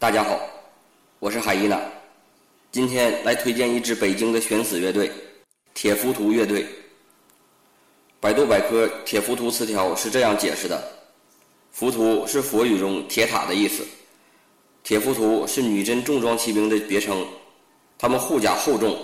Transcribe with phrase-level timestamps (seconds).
[0.00, 0.38] 大家好，
[1.18, 1.76] 我是海伊娜，
[2.70, 5.10] 今天来推荐一支北京的悬死乐队——
[5.74, 6.64] 铁浮屠乐队。
[8.20, 10.80] 百度百科铁浮屠词条是这样解释的：
[11.72, 13.84] 浮屠是佛语中铁塔的意思，
[14.84, 17.26] 铁浮屠是女真重装骑兵的别称，
[17.98, 18.96] 他们护甲厚重，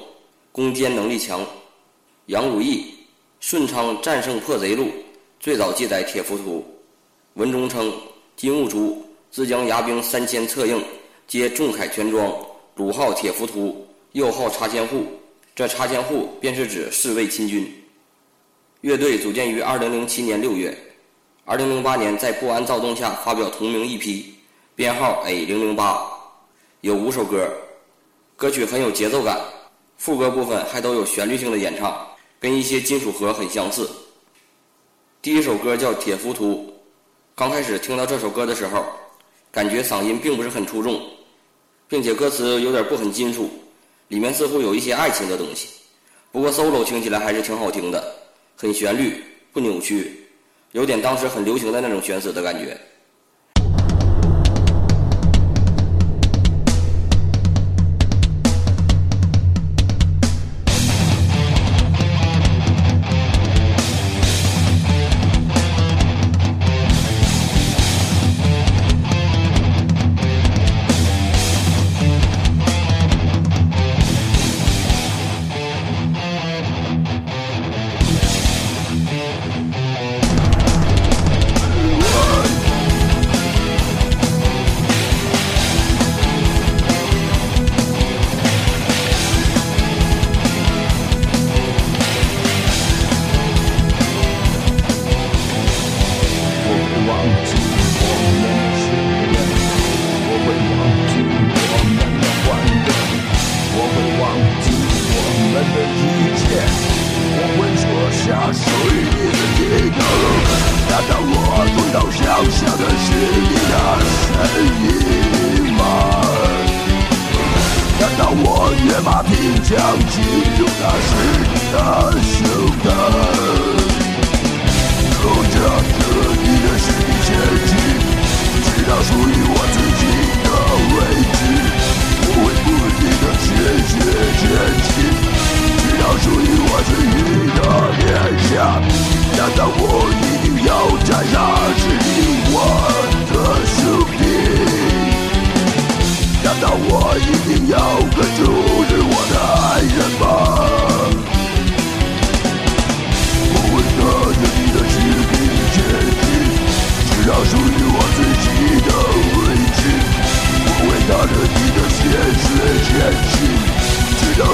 [0.53, 1.45] 攻坚能力强。
[2.27, 2.83] 杨如意
[3.41, 4.85] 《顺昌战胜破贼录》
[5.41, 6.65] 最早记载铁浮屠，
[7.35, 7.93] 文中称
[8.37, 9.04] 金兀术
[9.35, 10.81] 自将牙兵三千策应，
[11.27, 12.33] 皆重铠全装，
[12.77, 15.07] 鲁号铁浮屠，又号插千户。
[15.57, 17.69] 这插千户便是指侍卫亲军。
[18.83, 20.79] 乐队组建于2007年6月
[21.47, 24.25] ，2008年在不安躁动下发表同名 EP，
[24.77, 25.99] 编号 A008，
[26.83, 27.53] 有五首歌，
[28.37, 29.41] 歌曲很有节奏感，
[29.97, 32.07] 副歌部分还都有旋律性的演唱。
[32.39, 33.91] 跟一些金属盒很相似。
[35.21, 36.53] 第一首歌叫《铁浮屠》，
[37.35, 38.85] 刚开始听到这首歌的时候，
[39.55, 41.01] 感觉嗓音并不是很出众，
[41.87, 43.49] 并且歌词有点不很金属，
[44.09, 45.69] 里面似乎有一些爱情的东西。
[46.33, 48.05] 不过 solo 听起来还是挺好听的，
[48.57, 50.27] 很旋律，不扭曲，
[50.73, 52.77] 有点当时很流行的那种玄死的感觉。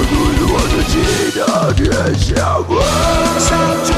[0.01, 0.95] 直到属于我自己
[1.37, 2.57] 的天下。
[2.67, 3.90] 我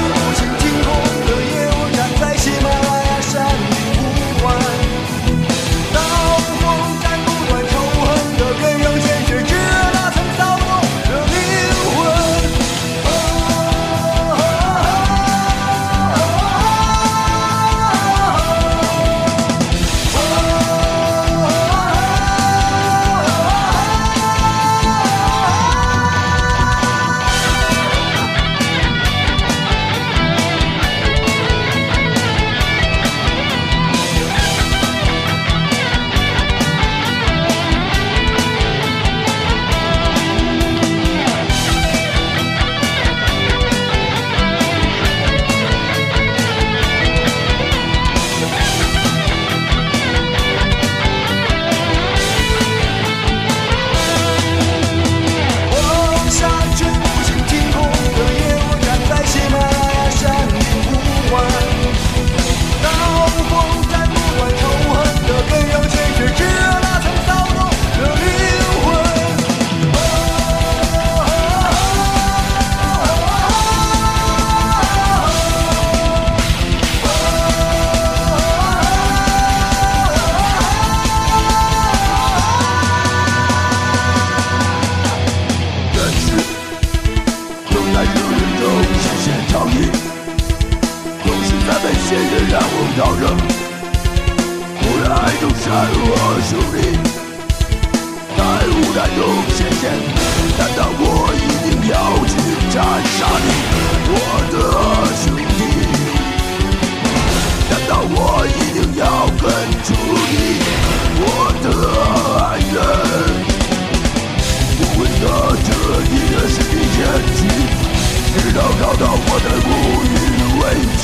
[118.54, 119.70] 到搞到我的无
[120.06, 120.14] 云
[120.62, 120.64] 危
[121.02, 121.04] 机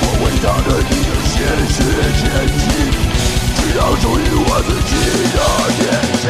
[0.00, 1.34] 我会大着你的鲜
[1.66, 1.76] 血
[2.18, 2.22] 前
[2.56, 2.62] 进
[3.56, 4.92] 只要属于我自己
[5.34, 5.36] 的
[5.76, 5.82] 天
[6.22, 6.24] 下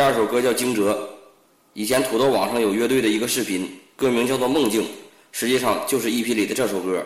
[0.00, 0.90] 第二首歌叫《惊蛰》，
[1.74, 4.80] 以前土豆网上有乐队的一个视频，歌名叫做《梦境》，
[5.30, 7.04] 实际上就是 EP 里的这首歌。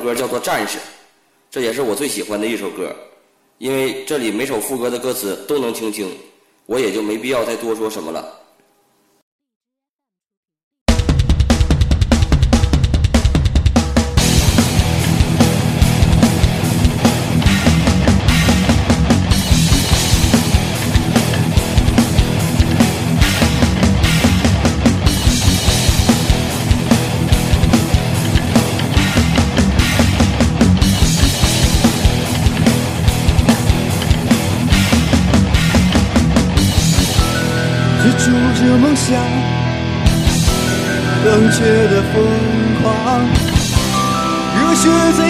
[0.00, 0.78] 歌叫做《战士》，
[1.50, 2.92] 这也是我最喜欢的一首歌，
[3.58, 6.10] 因为这里每首副歌的歌词都能听清，
[6.66, 8.36] 我也就没必要再多说什么了。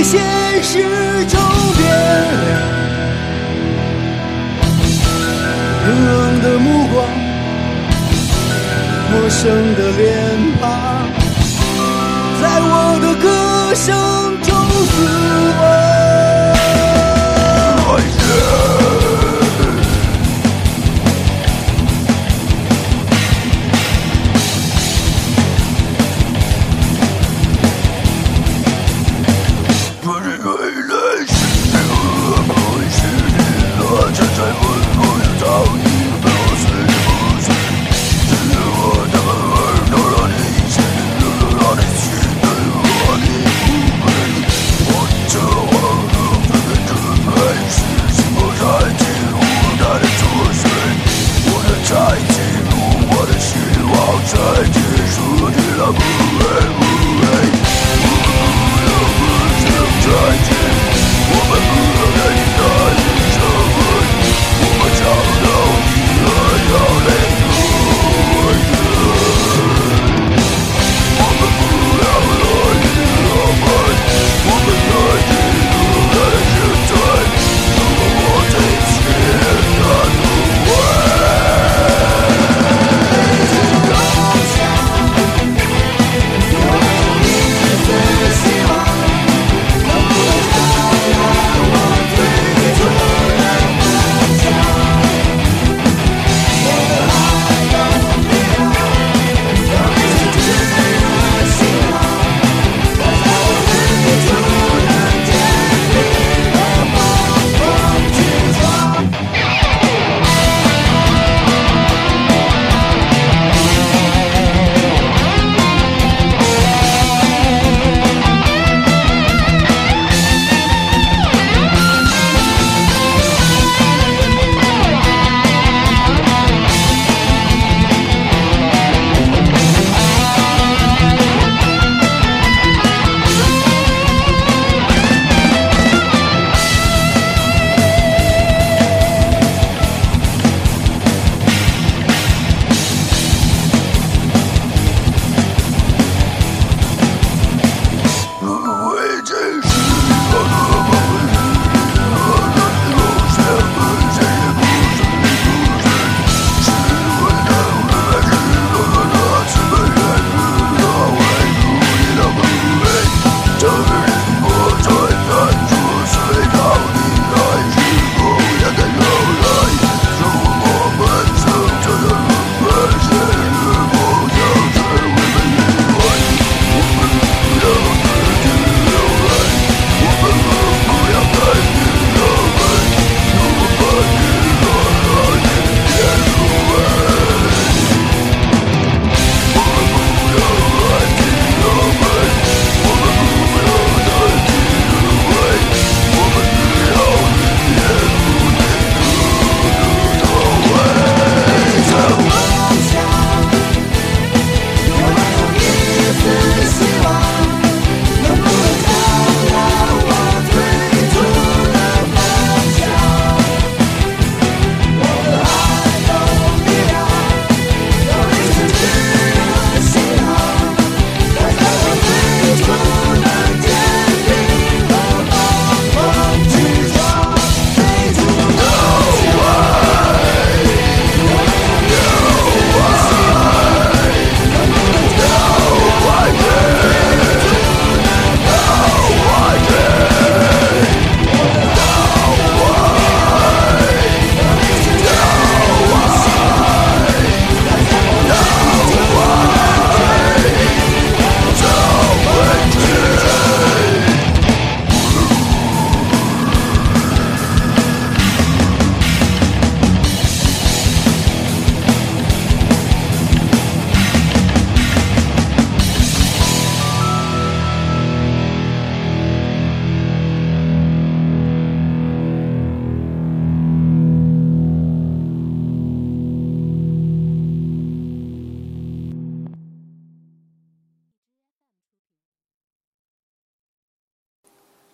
[0.01, 0.19] 在现
[0.63, 0.79] 实
[1.27, 1.39] 中
[1.77, 1.85] 变
[2.47, 2.59] 凉，
[5.85, 7.05] 冰冷的目光，
[9.13, 10.09] 陌生的脸
[10.59, 11.07] 庞，
[12.41, 13.29] 在我的歌
[13.75, 14.30] 声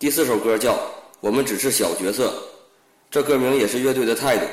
[0.07, 0.73] 第四首歌叫
[1.19, 2.29] 《我们只是小角色》，
[3.11, 4.47] 这歌名也是乐队的态度。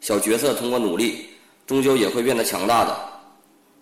[0.00, 1.26] 小角色通过努力，
[1.66, 2.98] 终究也会变得强大的。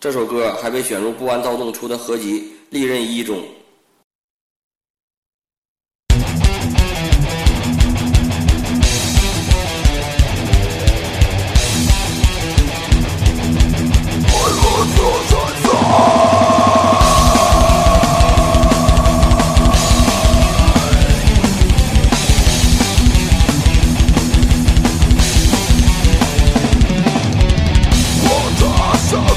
[0.01, 2.41] 这首歌还被选入不安躁动出的合集
[2.71, 3.45] 《利刃一》中。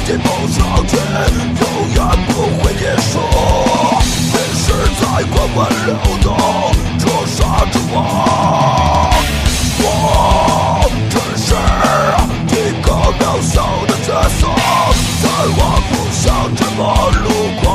[0.08, 3.20] 的手机不上去，永远不会结束。
[4.34, 4.66] 历史
[5.02, 5.92] 在滚滚流
[6.22, 6.26] 动，
[6.98, 7.38] 折杀
[7.72, 7.96] 着我。
[9.80, 9.86] 我
[11.10, 11.48] 只是
[12.48, 12.88] 一个
[13.20, 14.42] 渺小的角色，
[15.22, 15.26] 在
[15.58, 16.80] 我不想这么
[17.24, 17.26] 路
[17.62, 17.68] 过。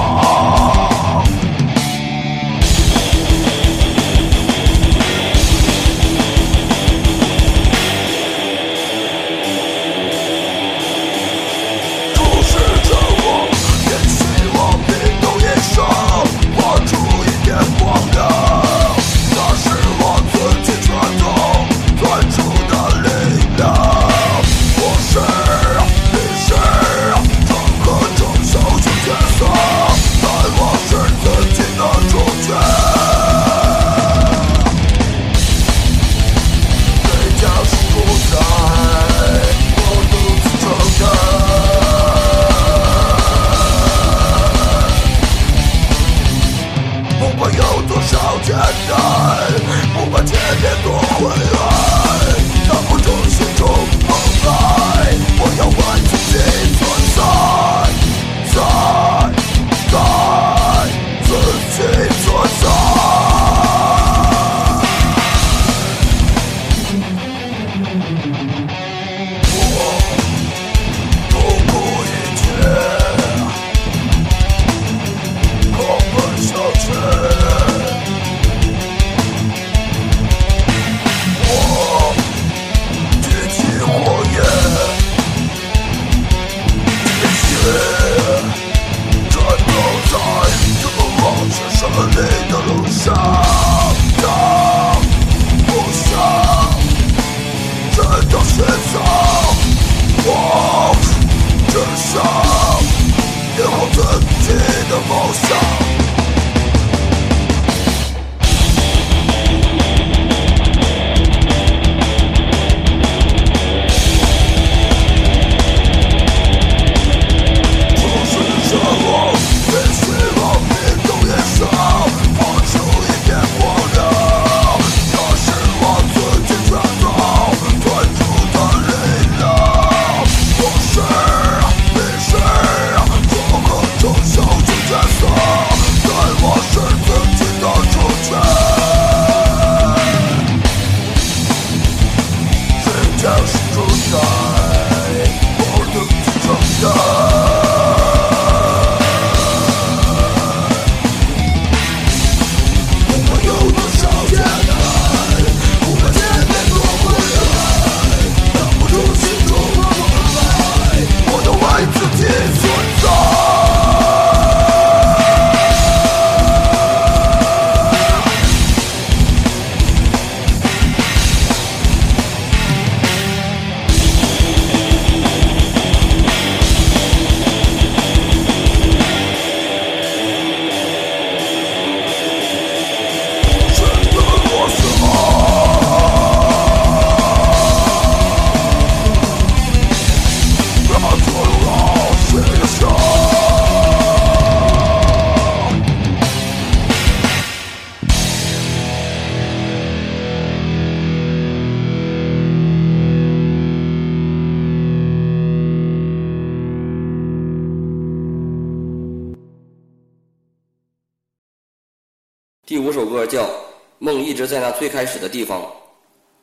[214.82, 215.62] 最开始的地方》，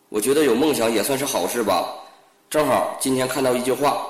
[0.08, 1.93] 我觉得有梦想也算是好事吧。
[2.49, 4.08] 正好今天看到一句话，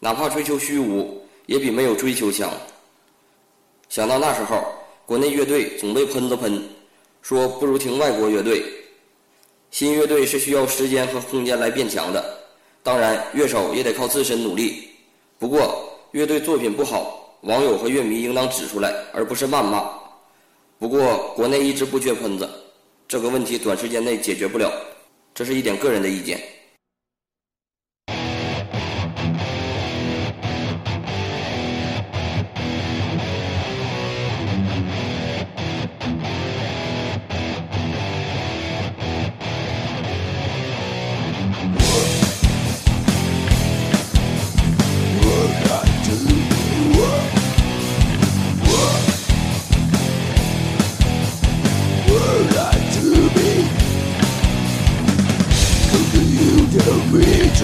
[0.00, 2.52] 哪怕追求虚无，也比没有追求强。
[3.88, 4.62] 想到那时候，
[5.06, 6.62] 国内乐队总被喷子喷，
[7.22, 8.62] 说不如听外国乐队。
[9.70, 12.22] 新乐队是需要时间和空间来变强的，
[12.82, 14.86] 当然乐手也得靠自身努力。
[15.38, 19.88] 不过乐队作品不好，网友和乐迷应当指出来，而不是谩骂。
[20.78, 22.46] 不过国内一直不缺喷子，
[23.06, 24.72] 这个问题短时间内解决不了
[25.34, 26.53] 这是一点个人的意见。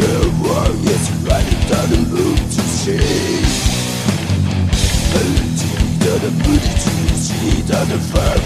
[0.01, 1.61] The world is running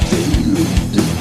[0.09, 1.14] thing.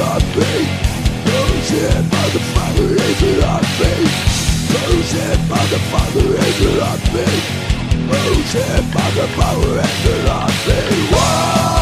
[0.00, 0.52] not be
[1.28, 3.92] Chosen by the Father is it not me
[4.72, 7.28] Chosen by the Father is it not me
[8.08, 10.24] Chosen by the Father is it
[10.66, 10.80] me
[11.12, 11.79] Whoa!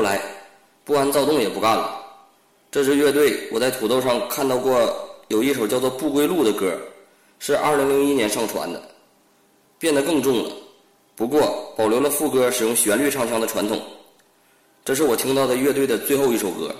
[0.00, 0.18] 后来，
[0.82, 2.00] 不安躁动也不干了。
[2.70, 4.90] 这支乐队我在土豆上看到过
[5.28, 6.72] 有一首叫做《不归路》的歌，
[7.38, 8.80] 是二零零一年上传的，
[9.78, 10.50] 变得更重了，
[11.14, 13.78] 不过保留了副歌使用旋律唱腔的传统。
[14.86, 16.74] 这是我听到的乐队的最后一首歌。